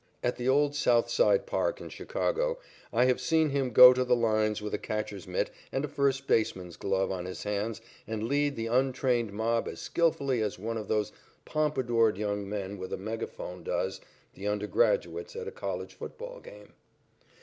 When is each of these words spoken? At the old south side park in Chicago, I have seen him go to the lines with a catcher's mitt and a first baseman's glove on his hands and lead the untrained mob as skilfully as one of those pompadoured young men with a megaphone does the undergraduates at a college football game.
At 0.23 0.35
the 0.35 0.49
old 0.49 0.75
south 0.75 1.11
side 1.11 1.45
park 1.45 1.79
in 1.79 1.89
Chicago, 1.89 2.57
I 2.91 3.05
have 3.05 3.21
seen 3.21 3.51
him 3.51 3.69
go 3.69 3.93
to 3.93 4.03
the 4.03 4.15
lines 4.15 4.59
with 4.59 4.73
a 4.73 4.79
catcher's 4.79 5.27
mitt 5.27 5.51
and 5.71 5.85
a 5.85 5.87
first 5.87 6.25
baseman's 6.25 6.75
glove 6.75 7.11
on 7.11 7.25
his 7.25 7.43
hands 7.43 7.81
and 8.07 8.23
lead 8.27 8.55
the 8.55 8.65
untrained 8.65 9.31
mob 9.31 9.67
as 9.67 9.79
skilfully 9.79 10.41
as 10.41 10.57
one 10.57 10.77
of 10.79 10.87
those 10.87 11.11
pompadoured 11.45 12.17
young 12.17 12.49
men 12.49 12.79
with 12.79 12.91
a 12.93 12.97
megaphone 12.97 13.61
does 13.61 14.01
the 14.33 14.47
undergraduates 14.47 15.35
at 15.35 15.47
a 15.47 15.51
college 15.51 15.93
football 15.93 16.39
game. 16.39 16.73